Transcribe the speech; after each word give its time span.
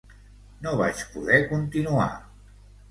No 0.63 0.73
vaig 0.81 1.03
poder 1.13 1.39
continuar. 1.55 2.11